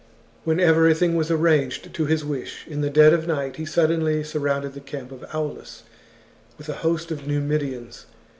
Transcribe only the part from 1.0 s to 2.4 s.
was arranged to his